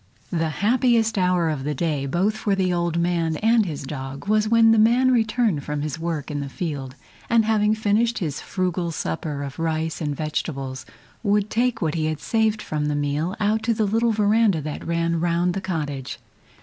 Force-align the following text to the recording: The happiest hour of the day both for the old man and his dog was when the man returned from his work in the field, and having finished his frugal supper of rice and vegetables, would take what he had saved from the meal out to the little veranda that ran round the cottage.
The 0.31 0.49
happiest 0.65 1.15
hour 1.15 1.47
of 1.47 1.63
the 1.63 1.75
day 1.75 2.07
both 2.07 2.35
for 2.35 2.55
the 2.55 2.73
old 2.73 2.97
man 2.97 3.37
and 3.37 3.67
his 3.67 3.83
dog 3.83 4.27
was 4.27 4.49
when 4.49 4.71
the 4.71 4.79
man 4.79 5.11
returned 5.11 5.63
from 5.63 5.83
his 5.83 5.99
work 5.99 6.31
in 6.31 6.39
the 6.39 6.49
field, 6.49 6.95
and 7.29 7.45
having 7.45 7.75
finished 7.75 8.17
his 8.17 8.41
frugal 8.41 8.89
supper 8.91 9.43
of 9.43 9.59
rice 9.59 10.01
and 10.01 10.15
vegetables, 10.15 10.87
would 11.21 11.51
take 11.51 11.83
what 11.83 11.93
he 11.93 12.05
had 12.07 12.19
saved 12.19 12.63
from 12.63 12.87
the 12.87 12.95
meal 12.95 13.35
out 13.39 13.61
to 13.61 13.75
the 13.75 13.85
little 13.85 14.11
veranda 14.11 14.59
that 14.59 14.83
ran 14.87 15.19
round 15.19 15.53
the 15.53 15.61
cottage. 15.61 16.17